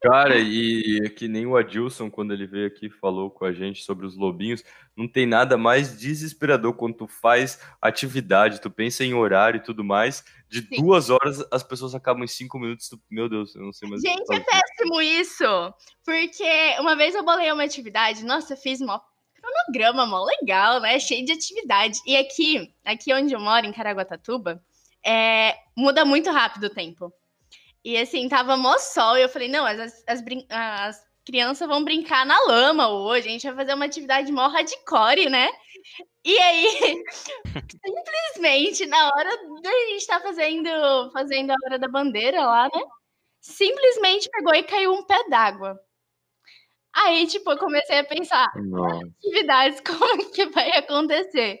[0.00, 3.82] Cara, e é que nem o Adilson, quando ele veio aqui falou com a gente
[3.82, 4.64] sobre os lobinhos,
[4.96, 9.84] não tem nada mais desesperador quando tu faz atividade, tu pensa em horário e tudo
[9.84, 10.76] mais, de Sim.
[10.76, 12.98] duas horas as pessoas acabam em cinco minutos, tu...
[13.10, 14.00] meu Deus, eu não sei mais.
[14.00, 19.02] Gente, é péssimo isso, porque uma vez eu bolei uma atividade, nossa, eu fiz uma
[19.40, 20.98] cronograma mó legal, né?
[20.98, 21.98] Cheio de atividade.
[22.06, 24.62] E aqui, aqui onde eu moro, em Caraguatatuba,
[25.04, 27.12] é, muda muito rápido o tempo.
[27.84, 32.26] E assim, tava mó sol, e eu falei, não, as, as, as crianças vão brincar
[32.26, 35.48] na lama hoje, a gente vai fazer uma atividade mó hardcore, né?
[36.24, 37.04] E aí,
[37.84, 39.30] simplesmente, na hora
[39.62, 40.68] da gente estar tá fazendo,
[41.12, 42.82] fazendo a hora da bandeira lá, né?
[43.40, 45.78] Simplesmente pegou e caiu um pé d'água.
[46.96, 49.06] Aí, tipo, eu comecei a pensar Nossa.
[49.18, 51.60] atividades, como que vai acontecer.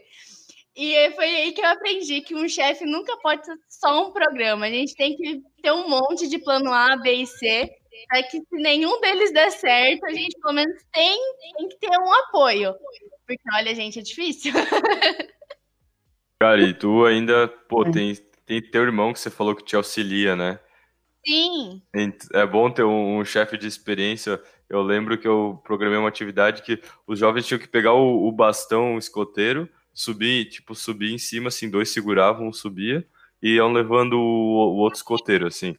[0.74, 4.66] E foi aí que eu aprendi que um chefe nunca pode ser só um programa.
[4.66, 7.70] A gente tem que ter um monte de plano A, B e C,
[8.08, 11.18] para que se nenhum deles der certo, a gente pelo menos tem,
[11.56, 12.74] tem que ter um apoio.
[13.26, 14.52] Porque, olha, gente, é difícil.
[16.40, 20.36] Cara, e tu ainda, pô, tem, tem teu irmão que você falou que te auxilia,
[20.36, 20.60] né?
[21.26, 21.82] Sim.
[22.32, 26.62] É bom ter um, um chefe de experiência eu lembro que eu programei uma atividade
[26.62, 31.48] que os jovens tinham que pegar o, o bastão escoteiro, subir, tipo, subir em cima,
[31.48, 33.06] assim, dois seguravam, um subia,
[33.42, 35.76] e iam levando o, o outro escoteiro, assim.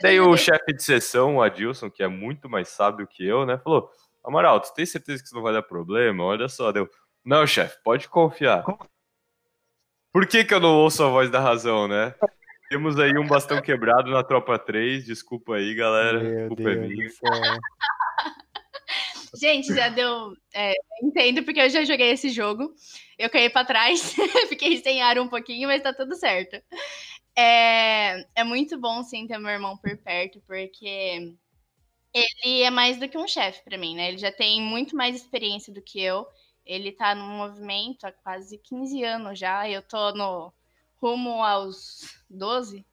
[0.00, 3.58] Daí o chefe de sessão, o Adilson, que é muito mais sábio que eu, né,
[3.58, 3.90] falou:
[4.24, 6.22] Amaral, tu tem certeza que isso não vai dar problema?
[6.22, 6.88] Olha só, deu.
[7.24, 8.64] Não, chefe, pode confiar.
[10.12, 12.14] Por que, que eu não ouço a voz da razão, né?
[12.68, 16.22] Temos aí um bastão quebrado na tropa 3, desculpa aí, galera.
[16.22, 17.58] Meu Culpa é Deus é minha.
[19.38, 20.34] Gente, já deu.
[20.52, 22.74] É, entendo porque eu já joguei esse jogo.
[23.18, 24.14] Eu caí para trás,
[24.48, 26.60] fiquei sem ar um pouquinho, mas tá tudo certo.
[27.36, 31.36] É, é muito bom sim ter meu irmão por perto, porque
[32.12, 34.08] ele é mais do que um chefe para mim, né?
[34.08, 36.26] Ele já tem muito mais experiência do que eu.
[36.66, 39.68] Ele tá no movimento há quase 15 anos já.
[39.70, 40.52] Eu tô no
[41.00, 42.84] rumo aos 12.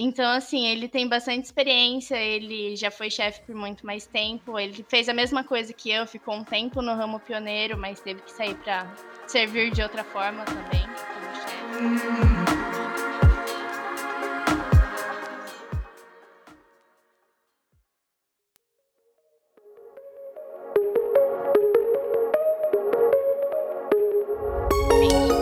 [0.00, 4.86] Então, assim, ele tem bastante experiência, ele já foi chefe por muito mais tempo, ele
[4.88, 8.30] fez a mesma coisa que eu, ficou um tempo no ramo pioneiro, mas teve que
[8.30, 8.86] sair para
[9.26, 12.38] servir de outra forma também como chefe.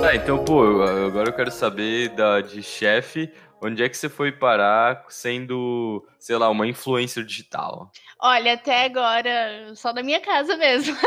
[0.02, 4.32] Ah, então, pô, agora eu quero saber da, de chefe onde é que você foi
[4.32, 7.90] parar sendo, sei lá, uma influencer digital?
[8.20, 10.96] Olha, até agora, só da minha casa mesmo.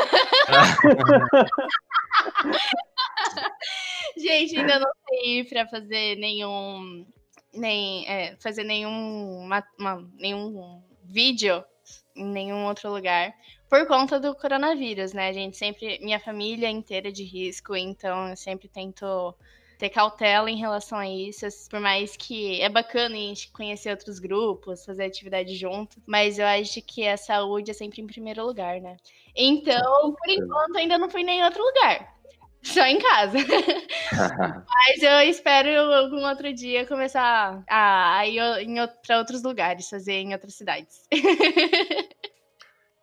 [4.17, 7.05] Gente, ainda não sei pra fazer nenhum.
[7.53, 11.63] Nem, é, fazer nenhum, ma- uma- nenhum vídeo
[12.15, 13.33] em nenhum outro lugar.
[13.67, 15.29] Por conta do coronavírus, né?
[15.29, 15.99] A gente sempre.
[16.01, 19.33] Minha família é inteira de risco, então eu sempre tento
[19.80, 21.48] ter cautela em relação a isso.
[21.70, 26.46] Por mais que é bacana a gente conhecer outros grupos, fazer atividade junto, mas eu
[26.46, 28.98] acho que a saúde é sempre em primeiro lugar, né?
[29.34, 32.13] Então, por enquanto, ainda não fui em nenhum outro lugar.
[32.62, 33.38] Só em casa.
[34.68, 38.76] Mas eu espero algum outro dia começar a ir em,
[39.08, 41.08] para outros lugares, fazer em outras cidades.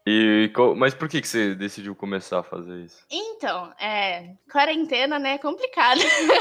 [0.07, 3.05] E, qual- mas por que, que você decidiu começar a fazer isso?
[3.11, 5.39] Então, é, quarentena, né?
[5.39, 6.01] Complicado.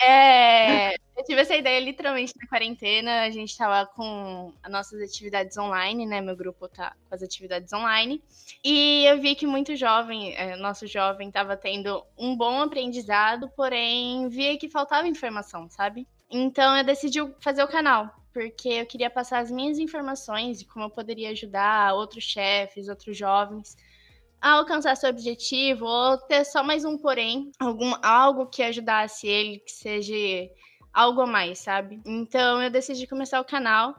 [0.00, 3.22] É, eu tive essa ideia literalmente na quarentena.
[3.22, 6.20] A gente tava com as nossas atividades online, né?
[6.20, 8.22] Meu grupo tá com as atividades online.
[8.64, 14.28] E eu vi que muito jovem, é, nosso jovem, tava tendo um bom aprendizado, porém
[14.28, 16.06] via que faltava informação, sabe?
[16.32, 20.86] Então eu decidi fazer o canal, porque eu queria passar as minhas informações de como
[20.86, 23.76] eu poderia ajudar outros chefes, outros jovens
[24.42, 29.60] a alcançar seu objetivo ou ter só mais um porém, algum, algo que ajudasse ele,
[29.60, 30.14] que seja
[30.92, 32.00] algo a mais, sabe?
[32.04, 33.94] Então eu decidi começar o canal.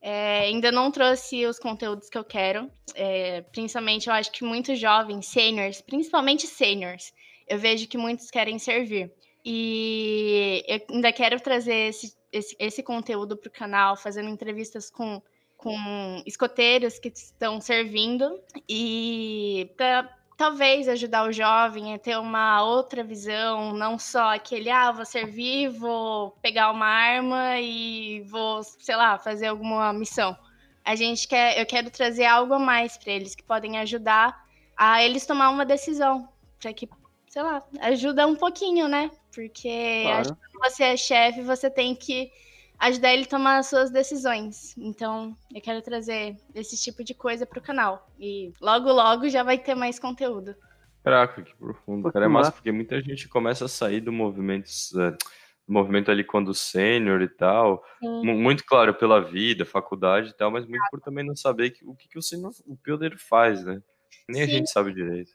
[0.00, 2.70] É, ainda não trouxe os conteúdos que eu quero.
[2.94, 7.12] É, principalmente, eu acho que muitos jovens, seniors, principalmente seniors,
[7.48, 9.12] eu vejo que muitos querem servir.
[9.50, 15.22] E eu ainda quero trazer esse, esse, esse conteúdo para o canal, fazendo entrevistas com
[15.58, 23.02] com escoteiros que estão servindo e para talvez ajudar o jovem a ter uma outra
[23.02, 29.18] visão, não só aquele, ah, vou servir, vou pegar uma arma e vou, sei lá,
[29.18, 30.38] fazer alguma missão.
[30.84, 35.02] A gente quer, eu quero trazer algo a mais para eles que podem ajudar a
[35.02, 36.28] eles tomar uma decisão,
[36.60, 36.88] para que,
[37.28, 39.10] sei lá, ajuda um pouquinho, né?
[39.38, 40.20] Porque Claro.
[40.20, 42.28] acho que quando você é chefe, você tem que
[42.76, 44.76] ajudar ele a tomar as suas decisões.
[44.76, 48.10] Então, eu quero trazer esse tipo de coisa pro canal.
[48.18, 50.56] E logo, logo já vai ter mais conteúdo.
[51.04, 52.10] Caraca, que profundo.
[52.12, 56.52] Cara, é massa porque muita gente começa a sair do movimento, do movimento ali quando
[56.52, 57.84] sênior e tal.
[58.02, 61.94] Muito claro pela vida, faculdade e tal, mas muito por também não saber que- o
[61.94, 63.80] que, que o sênior, o pioneiro faz, né?
[64.28, 64.50] Nem a Sim.
[64.50, 65.30] gente sabe direito.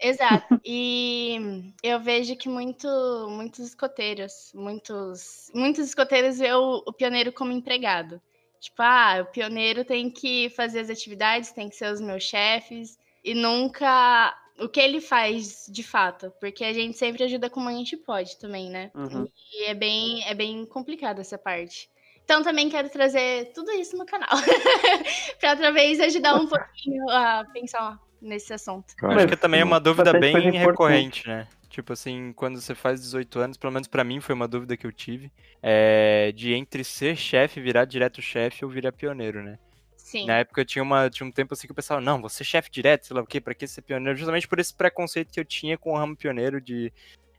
[0.00, 0.60] Exato.
[0.64, 2.88] E eu vejo que muito,
[3.30, 8.20] muitos escoteiros, muitos, muitos escoteiros vê o, o pioneiro como empregado.
[8.60, 12.98] Tipo, ah, o pioneiro tem que fazer as atividades, tem que ser os meus chefes,
[13.24, 17.72] e nunca o que ele faz de fato, porque a gente sempre ajuda como a
[17.72, 18.90] gente pode também, né?
[18.94, 19.28] Uhum.
[19.52, 21.88] E é bem, é bem complicado essa parte.
[22.24, 24.28] Então também quero trazer tudo isso no canal,
[25.40, 28.94] para outra vez ajudar um pouquinho a pensar nesse assunto.
[29.02, 31.46] Acho que também é uma dúvida bem recorrente, né?
[31.68, 34.86] Tipo assim, quando você faz 18 anos, pelo menos pra mim foi uma dúvida que
[34.86, 35.30] eu tive,
[35.62, 39.58] é de entre ser chefe, virar direto chefe ou virar pioneiro, né?
[39.96, 40.26] Sim.
[40.26, 42.42] Na época eu tinha, uma, tinha um tempo assim que eu pensava, não, vou ser
[42.42, 44.18] chefe direto, sei lá o quê, pra que ser pioneiro?
[44.18, 46.90] Justamente por esse preconceito que eu tinha com o ramo pioneiro de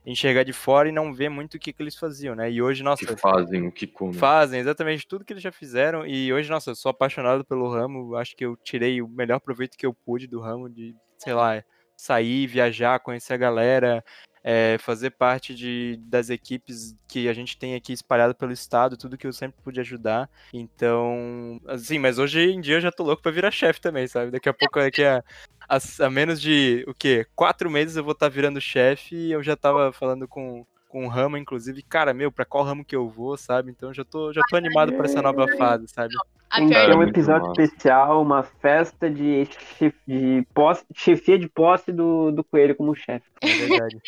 [0.04, 2.50] enxergar de fora e não ver muito o que, que eles faziam, né?
[2.50, 4.14] E hoje, nossa, que fazem, o que comem.
[4.14, 8.16] fazem exatamente tudo que eles já fizeram e hoje, nossa, eu sou apaixonado pelo ramo,
[8.16, 11.62] acho que eu tirei o melhor proveito que eu pude do ramo de, sei lá,
[11.96, 14.04] sair, viajar, conhecer a galera,
[14.42, 19.18] é, fazer parte de, das equipes que a gente tem aqui espalhado pelo estado, tudo
[19.18, 20.28] que eu sempre pude ajudar.
[20.52, 24.30] Então, assim, mas hoje em dia eu já tô louco pra virar chefe também, sabe?
[24.30, 25.22] Daqui a pouco, daqui a,
[25.68, 27.26] a, a menos de, o quê?
[27.34, 31.08] Quatro meses eu vou estar virando chefe e eu já tava falando com com o
[31.08, 33.70] ramo, inclusive, cara, meu, pra qual ramo que eu vou, sabe?
[33.70, 36.12] Então já tô, já tô animado pra essa nova fase, sabe?
[36.52, 39.46] Ter um episódio especial, uma festa de,
[39.78, 43.24] chef, de posse, chefia de posse do, do coelho como chefe.
[43.40, 43.98] É verdade.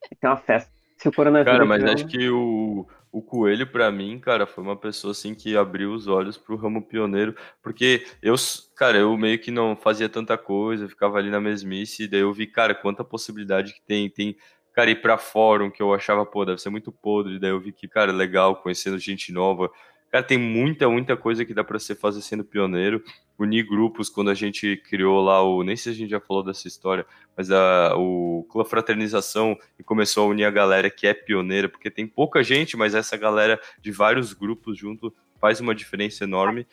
[0.00, 0.70] Tem que ter uma festa.
[0.96, 1.52] Se o coronavírus.
[1.52, 5.12] Cara, mas tiver acho um- que o, o Coelho, pra mim, cara, foi uma pessoa
[5.12, 8.34] assim que abriu os olhos pro ramo pioneiro, porque eu,
[8.76, 12.32] cara, eu meio que não fazia tanta coisa, ficava ali na mesmice, e daí eu
[12.32, 14.36] vi, cara, quanta possibilidade que tem, tem,
[14.74, 17.72] cara, ir pra fórum, que eu achava, pô, deve ser muito podre, daí eu vi
[17.72, 19.70] que, cara, legal, conhecendo gente nova,
[20.10, 23.02] cara, tem muita, muita coisa que dá pra você fazer sendo pioneiro,
[23.38, 26.42] unir grupos, quando a gente criou lá o, nem sei se a gente já falou
[26.42, 31.14] dessa história, mas a, o Clã Fraternização e começou a unir a galera que é
[31.14, 36.24] pioneira, porque tem pouca gente, mas essa galera de vários grupos junto faz uma diferença
[36.24, 36.66] enorme.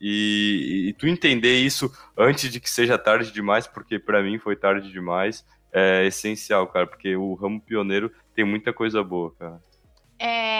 [0.00, 4.56] E, e tu entender isso antes de que seja tarde demais, porque pra mim foi
[4.56, 9.60] tarde demais, é essencial, cara, porque o ramo pioneiro tem muita coisa boa, cara.
[10.18, 10.51] É,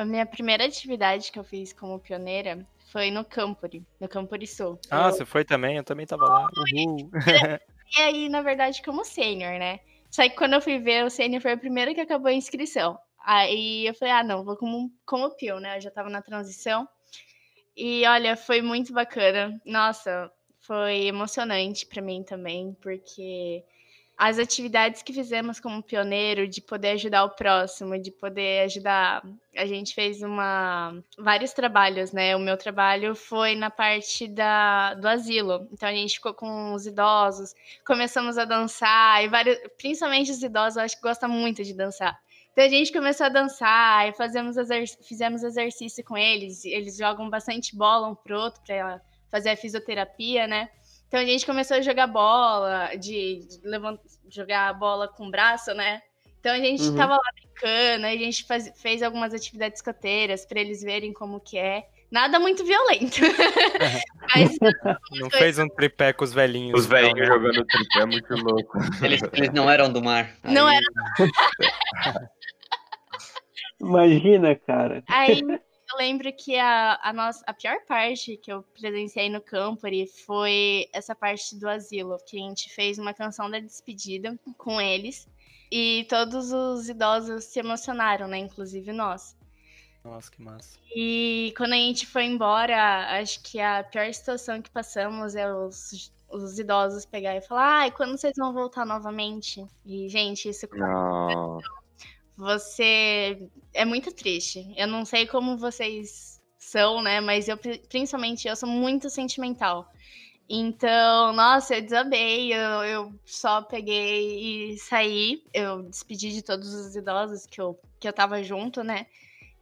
[0.00, 4.78] a minha primeira atividade que eu fiz como pioneira foi no Campori, no Campori Sul.
[4.90, 5.76] Ah, Eu- você foi também?
[5.76, 6.48] Eu também tava lá.
[6.56, 7.10] Uhul.
[7.96, 9.80] E aí, na verdade, como sênior, né?
[10.10, 12.98] Só que quando eu fui ver, o sênior foi a primeira que acabou a inscrição.
[13.24, 15.78] Aí eu falei, ah, não, vou como, como pio, né?
[15.78, 16.86] Eu já tava na transição.
[17.74, 19.58] E olha, foi muito bacana.
[19.64, 20.30] Nossa,
[20.60, 23.64] foi emocionante pra mim também, porque
[24.18, 29.22] as atividades que fizemos como pioneiro, de poder ajudar o próximo, de poder ajudar.
[29.56, 32.34] A gente fez uma vários trabalhos, né?
[32.34, 35.68] O meu trabalho foi na parte da, do asilo.
[35.72, 37.54] Então a gente ficou com os idosos,
[37.86, 42.18] começamos a dançar, e vários, principalmente os idosos, eu acho que gostam muito de dançar.
[42.52, 46.64] Então a gente começou a dançar e fazemos exerc- fizemos exercício com eles.
[46.64, 49.00] Eles jogam bastante bola um pro outro para
[49.30, 50.68] fazer a fisioterapia, né?
[51.08, 55.72] Então a gente começou a jogar bola, de, de levant- jogar bola com o braço,
[55.74, 56.02] né?
[56.38, 56.96] Então a gente Uhum.
[56.96, 61.58] tava lá brincando, a gente faz- fez algumas atividades escoteiras para eles verem como que
[61.58, 61.86] é.
[62.10, 63.16] Nada muito violento.
[64.34, 64.56] Mas
[65.20, 66.78] Não fez um tripé com os velhinhos.
[66.80, 67.52] Os velhinhos não, né?
[67.52, 68.78] jogando tripé é muito louco.
[69.02, 70.30] Eles, eles não eram do mar.
[70.42, 70.78] Não Aí-
[73.80, 75.02] Imagina, cara.
[75.08, 75.42] Aí
[75.90, 80.88] eu lembro que a, a, nossa, a pior parte que eu presenciei no Campori foi
[80.92, 85.26] essa parte do asilo, que a gente fez uma canção da despedida com eles.
[85.70, 88.38] E todos os idosos se emocionaram, né?
[88.38, 89.36] Inclusive nós.
[90.04, 90.78] Nossa, que massa.
[90.94, 96.10] E quando a gente foi embora, acho que a pior situação que passamos é os,
[96.30, 99.66] os idosos pegar e falar: ai, quando vocês vão voltar novamente?
[99.84, 101.58] E, gente, isso Não.
[102.38, 103.38] Você
[103.74, 104.72] é muito triste.
[104.76, 107.20] Eu não sei como vocês são, né?
[107.20, 109.90] Mas eu, pri- principalmente, eu sou muito sentimental.
[110.48, 115.42] Então, nossa, eu desabei, eu, eu só peguei e saí.
[115.54, 119.06] Eu despedi de todos os idosos que eu, que eu tava junto, né?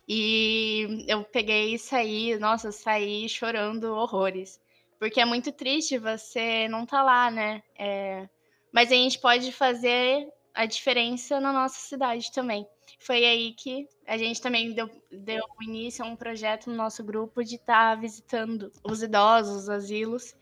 [0.09, 4.61] E eu peguei e saí, nossa, saí chorando horrores.
[4.99, 7.63] Porque é muito triste você não tá lá, né?
[7.79, 8.29] É,
[8.73, 12.67] Mas a gente pode fazer a diferença na nossa cidade também.
[12.99, 17.45] Foi aí que a gente também deu, deu início a um projeto no nosso grupo
[17.45, 20.35] de estar visitando os idosos, os asilos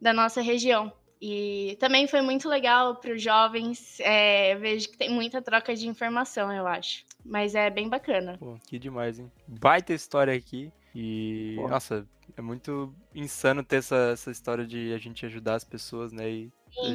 [0.00, 0.92] da nossa região.
[1.22, 3.98] E também foi muito legal para os jovens.
[4.00, 7.04] é, vejo que tem muita troca de informação, eu acho.
[7.24, 8.36] Mas é bem bacana.
[8.36, 9.30] Pô, que demais, hein?
[9.46, 10.70] Baita história aqui.
[10.94, 11.68] E, Pô.
[11.68, 16.28] nossa, é muito insano ter essa, essa história de a gente ajudar as pessoas, né?
[16.28, 16.52] E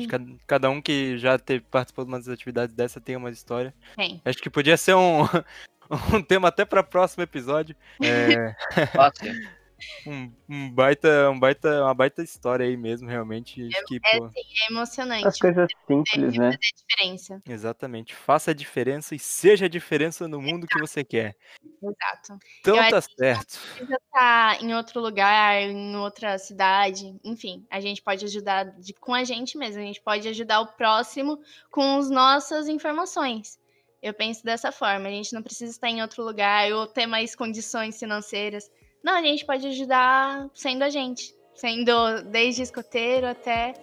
[0.09, 3.73] cada, cada um que já teve, participou de umas atividades dessa tem uma história.
[3.95, 4.21] Tem.
[4.23, 5.23] Acho que podia ser um,
[6.13, 7.75] um tema até para próximo episódio.
[8.01, 8.55] É,
[8.93, 9.58] Fácil.
[10.05, 13.67] Um, um baita, um baita, uma baita história aí mesmo, realmente.
[13.67, 15.27] Acho que, é pô, É emocionante.
[15.27, 16.51] As coisas simples, né?
[16.51, 17.43] fazer a diferença.
[17.47, 18.15] exatamente.
[18.15, 21.35] Faça a diferença e seja a diferença no mundo que você quer.
[21.81, 22.37] Exato.
[22.59, 23.59] Então Eu tá certo.
[23.59, 29.13] precisa estar em outro lugar, em outra cidade, enfim, a gente pode ajudar de- com
[29.13, 31.39] a gente mesmo, a gente pode ajudar o próximo
[31.71, 33.57] com as nossas informações.
[34.01, 37.35] Eu penso dessa forma, a gente não precisa estar em outro lugar ou ter mais
[37.35, 38.69] condições financeiras.
[39.03, 43.73] Não, a gente pode ajudar sendo a gente, sendo desde escoteiro até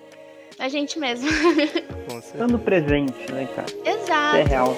[0.59, 1.29] a gente mesmo.
[2.09, 2.39] Com certeza.
[2.39, 3.67] Dando presente, né, cara?
[3.67, 4.49] Isso é Exato.
[4.49, 4.77] real.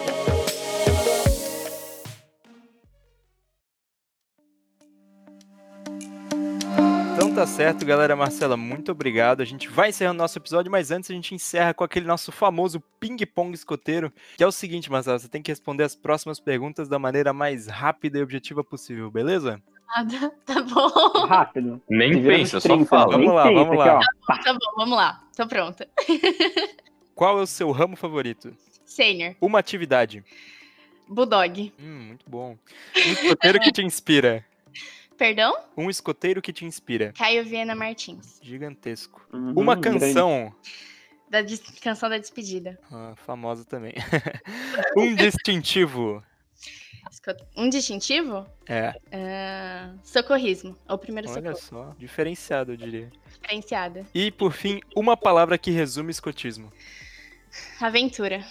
[7.14, 8.14] Então tá certo, galera.
[8.14, 9.40] Marcela, muito obrigado.
[9.40, 12.80] A gente vai encerrando nosso episódio, mas antes a gente encerra com aquele nosso famoso
[13.00, 16.98] ping-pong escoteiro, que é o seguinte, Marcela, você tem que responder as próximas perguntas da
[16.98, 19.60] maneira mais rápida e objetiva possível, beleza?
[20.44, 21.82] Tá bom, Rápido.
[21.88, 23.12] Nem pensa, só 30, fala.
[23.12, 23.98] Vamos lá, vamos aqui, lá.
[23.98, 24.36] ó.
[24.42, 25.88] tá bom, vamos lá, tô pronta.
[27.14, 28.54] Qual é o seu ramo favorito?
[28.84, 30.22] Sênior, Uma atividade.
[31.08, 31.72] Bulldog.
[31.80, 32.56] Hum, muito bom.
[32.96, 34.44] Um escoteiro que te inspira.
[35.16, 35.52] Perdão?
[35.76, 37.12] Um escoteiro que te inspira.
[37.16, 38.38] Caio Viena Martins.
[38.42, 39.26] Gigantesco.
[39.32, 40.00] Uhum, Uma grande.
[40.00, 40.54] canção.
[41.28, 41.40] Da
[41.82, 42.78] canção da despedida.
[42.90, 43.94] Ah, famosa também.
[44.96, 46.22] um distintivo.
[47.56, 48.46] Um distintivo?
[48.66, 50.76] É, Ah, socorrismo.
[50.88, 51.86] É o primeiro olha socorro.
[51.90, 51.94] só.
[51.98, 53.10] Diferenciado, eu diria.
[53.40, 54.06] Diferenciada.
[54.14, 56.72] E, por fim, uma palavra que resume escotismo.
[57.80, 58.44] Aventura.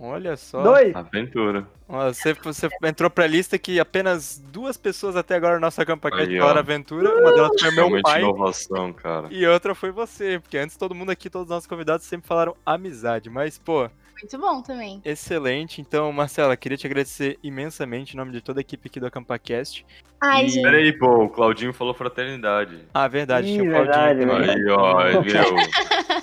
[0.00, 0.62] Olha só.
[0.62, 0.94] Dois.
[0.96, 1.66] Aventura.
[1.86, 6.36] Você, você entrou pra lista que apenas duas pessoas até agora na nossa campanha Aí,
[6.38, 6.40] ó.
[6.42, 7.08] falaram aventura.
[7.20, 9.28] Uma delas foi meu Realmente pai inovação, cara.
[9.30, 10.40] e outra foi você.
[10.40, 13.30] Porque antes todo mundo aqui, todos os nossos convidados sempre falaram amizade.
[13.30, 13.88] Mas, pô,
[14.20, 15.00] Muito bom também.
[15.04, 15.80] excelente.
[15.80, 19.84] Então, Marcela, queria te agradecer imensamente em nome de toda a equipe aqui do AcampaCast.
[20.20, 20.62] Ai, E- gente.
[20.62, 22.86] Pera aí, pô, o Claudinho falou fraternidade.
[22.94, 24.50] Ah, verdade, Ih, tinha o Claudinho verdade?
[24.50, 25.32] Aí, ó, viu?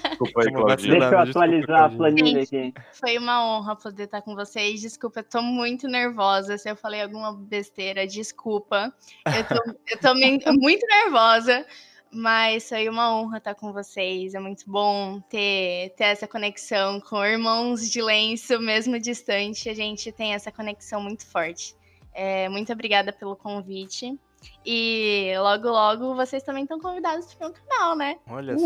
[0.10, 0.92] Desculpa aí, Claudinho.
[0.92, 2.56] Deixa eu Desculpa, atualizar a planilha Gente.
[2.56, 2.74] aqui.
[2.94, 4.80] Foi uma honra poder estar com vocês.
[4.80, 6.58] Desculpa, eu tô muito nervosa.
[6.58, 8.94] Se eu falei alguma besteira, desculpa.
[9.26, 10.14] Eu tô, eu tô
[10.54, 11.66] muito nervosa,
[12.12, 14.34] mas foi uma honra estar com vocês.
[14.34, 19.70] É muito bom ter, ter essa conexão com irmãos de lenço, mesmo distante.
[19.70, 21.76] A gente tem essa conexão muito forte.
[22.14, 24.18] É, muito obrigada pelo convite.
[24.66, 28.18] E logo, logo vocês também estão convidados para o meu canal, né?
[28.30, 28.66] Olha só.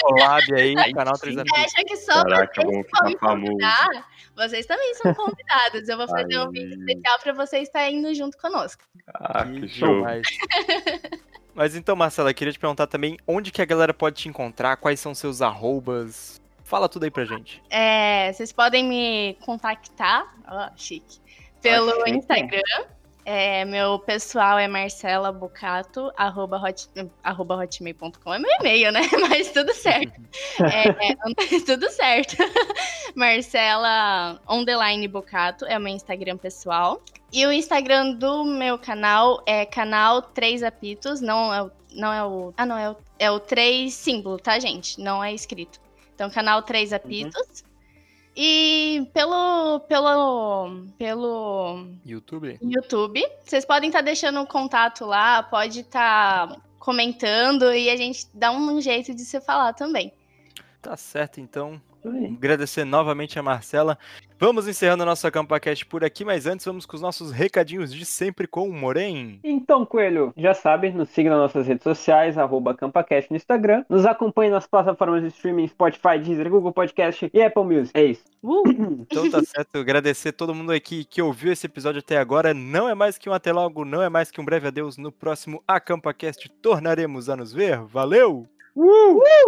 [0.00, 1.20] Collab aí, Aí canal sim.
[1.20, 1.74] 3 Você amigos.
[1.74, 3.52] acha que só Caraca, vocês podem ficar famoso.
[3.52, 4.08] convidar?
[4.34, 5.88] Vocês também são convidados.
[5.88, 6.50] Eu vou fazer um Aí.
[6.50, 8.84] vídeo especial para vocês estarem indo junto conosco.
[9.14, 10.02] Ah, que Que show.
[11.56, 15.00] Mas então, Marcela, queria te perguntar também onde que a galera pode te encontrar, quais
[15.00, 16.38] são seus arrobas.
[16.62, 17.62] Fala tudo aí pra gente.
[17.70, 21.18] É, vocês podem me contactar, ó, chique,
[21.62, 22.10] pelo Ah, chique.
[22.18, 22.84] Instagram.
[23.28, 26.88] É, meu pessoal é Marcela Bucato, arroba, hot,
[27.24, 28.32] arroba hotmail.com.
[28.32, 29.00] É meu e-mail, né?
[29.28, 30.12] Mas tudo certo.
[30.62, 31.16] É, é,
[31.66, 32.36] tudo certo.
[33.16, 37.02] Marcela underline Bucato é o meu Instagram pessoal.
[37.32, 41.70] E o Instagram do meu canal é canal 3 apitos, não é o.
[41.92, 42.54] Não é o.
[42.56, 45.00] Ah, não, é o, é o 3 símbolo, tá, gente?
[45.00, 45.80] Não é escrito.
[46.14, 47.64] Então, canal 3 apitos.
[48.36, 52.58] E pelo, pelo, pelo YouTube?
[52.60, 58.52] YouTube, vocês podem estar deixando um contato lá, pode estar comentando e a gente dá
[58.52, 60.12] um jeito de se falar também.
[60.82, 61.80] Tá certo, então.
[62.36, 63.98] Agradecer novamente a Marcela.
[64.38, 68.04] Vamos encerrando a nossa CampaCast por aqui, mas antes vamos com os nossos recadinhos de
[68.04, 69.40] sempre com o Moren.
[69.42, 73.84] Então, Coelho, já sabe, nos siga nas nossas redes sociais, arroba CampaCast no Instagram.
[73.88, 77.98] Nos acompanhe nas plataformas de streaming Spotify, Deezer, Google Podcast e Apple Music.
[77.98, 78.24] É isso.
[78.42, 78.62] Uh!
[79.08, 82.52] Então tá certo, agradecer todo mundo aqui que ouviu esse episódio até agora.
[82.52, 84.98] Não é mais que um até logo, não é mais que um breve adeus.
[84.98, 87.78] No próximo AcampaCast tornaremos a nos ver.
[87.80, 88.46] Valeu!